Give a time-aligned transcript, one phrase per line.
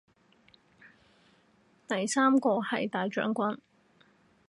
[1.87, 3.59] 第三個係大將軍